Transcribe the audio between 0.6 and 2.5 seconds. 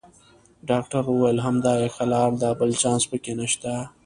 ډاکټر وویل: همدا یې ښه لار ده،